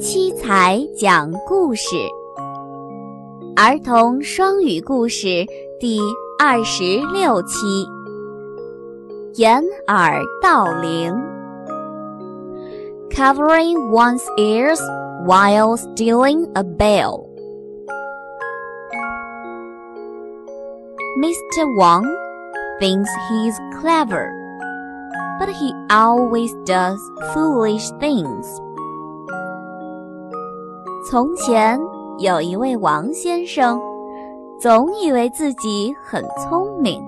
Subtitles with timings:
[0.00, 1.96] 七彩讲故事，
[3.56, 5.46] 儿童双语故事
[5.78, 6.00] 第
[6.38, 7.86] 二十六期。
[9.36, 11.14] 掩耳盗铃，
[13.10, 14.80] covering one's ears
[15.26, 17.26] while stealing a bell.
[21.18, 21.66] Mr.
[21.78, 22.04] Wang
[22.80, 24.28] thinks he's clever,
[25.38, 26.98] but he always does
[27.32, 28.46] foolish things.
[31.10, 31.78] 从前
[32.18, 33.80] 有一位王先生，
[34.60, 37.02] 总以为自己很聪明，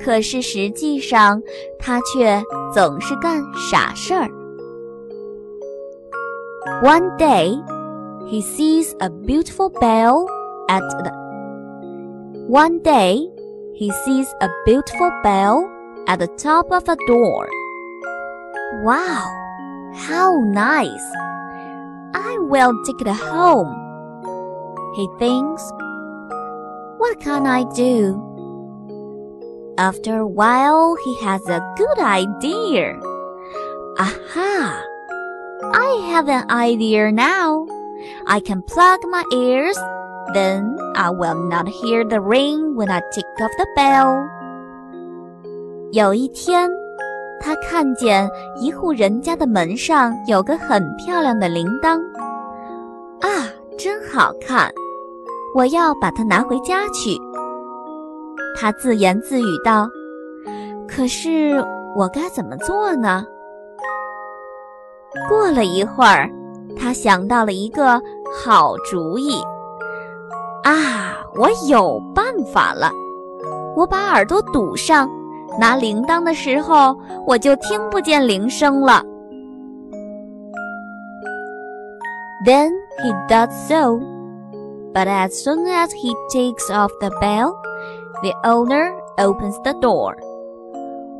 [0.00, 1.40] 可是实际上
[1.78, 4.28] 他却总是干傻事儿。
[6.82, 7.62] One day,
[8.26, 10.26] he sees a beautiful bell
[10.66, 11.12] at the
[12.48, 13.30] one day,
[13.74, 15.68] he sees a beautiful bell
[16.09, 17.47] at the top of a door.
[18.81, 19.29] Wow,
[19.93, 21.07] how nice!
[22.15, 23.69] I will take it home.
[24.95, 25.61] He thinks,
[26.97, 28.17] What can I do?
[29.77, 32.99] After a while, he has a good idea.
[33.99, 34.83] Aha!
[35.61, 37.67] I have an idea now.
[38.25, 39.77] I can plug my ears
[40.33, 44.38] then I will not hear the ring when I tick off the bell.
[45.91, 46.69] 有一天，
[47.41, 51.99] 他看见一户人家的门上有个很漂亮的铃铛，
[53.21, 54.71] 啊，真好看！
[55.55, 57.17] 我要把它拿回家去。
[58.55, 59.89] 他自言自语道
[60.87, 61.55] ：“可是
[61.95, 63.25] 我该怎么做呢？”
[65.27, 66.29] 过了一会儿，
[66.77, 67.99] 他想到了一个
[68.31, 69.41] 好主意。
[70.63, 72.91] 啊，我有办法了！
[73.75, 75.09] 我把耳朵堵上，
[75.58, 79.02] 拿铃铛的时候，我就听不见铃声了。
[82.44, 82.70] Then
[83.02, 83.98] he does so,
[84.92, 87.54] but as soon as he takes off the bell,
[88.22, 90.16] the owner opens the door.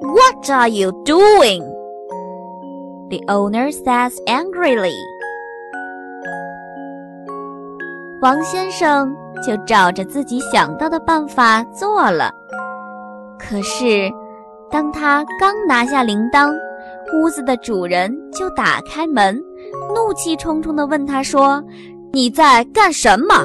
[0.00, 1.62] What are you doing?
[3.10, 4.96] The owner says angrily.
[8.20, 9.14] 王先生
[9.46, 12.32] 就照着自己想到的办法做了。
[13.38, 14.10] 可是，
[14.69, 16.53] 当他刚拿下铃铛，
[17.13, 19.35] 屋子的主人就打开门，
[19.95, 21.63] 怒气冲冲地问他说
[22.11, 23.43] ：“你在干什么？”